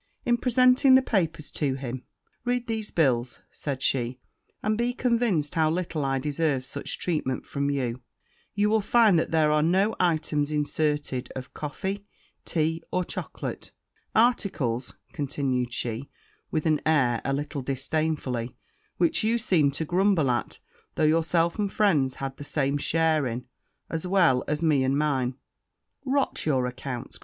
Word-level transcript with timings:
In 0.25 0.35
presenting 0.37 0.95
these 0.95 1.03
papers 1.05 1.51
to 1.51 1.75
him, 1.75 2.05
'Read 2.43 2.65
these 2.65 2.89
bills,' 2.89 3.37
said 3.51 3.83
she, 3.83 4.17
'and 4.63 4.75
be 4.75 4.93
convinced 4.95 5.53
how 5.53 5.69
little 5.69 6.03
I 6.03 6.17
deserve 6.17 6.65
such 6.65 6.97
treatment 6.97 7.45
from 7.45 7.69
you: 7.69 8.01
you 8.55 8.71
will 8.71 8.81
find 8.81 9.19
that 9.19 9.29
there 9.29 9.51
are 9.51 9.61
no 9.61 9.95
items 9.99 10.49
inserted 10.49 11.31
of 11.35 11.53
coffee, 11.53 12.07
tea, 12.45 12.81
or 12.91 13.05
chocolate; 13.05 13.73
articles,' 14.15 14.95
continued 15.13 15.71
she, 15.71 16.09
with 16.49 16.65
an 16.65 16.81
air 16.83 17.21
a 17.23 17.31
little 17.31 17.61
disdainfully, 17.61 18.57
'which 18.97 19.23
you 19.23 19.37
seemed 19.37 19.75
to 19.75 19.85
grumble 19.85 20.31
at, 20.31 20.57
though 20.95 21.03
yourself 21.03 21.59
and 21.59 21.71
friends 21.73 22.15
had 22.15 22.37
the 22.37 22.43
same 22.43 22.79
share 22.79 23.27
in, 23.27 23.45
as 23.87 24.07
well 24.07 24.43
as 24.47 24.63
me 24.63 24.83
and 24.83 24.97
mine.' 24.97 25.35
'Rot 26.05 26.43
your 26.47 26.65
accounts!' 26.65 27.19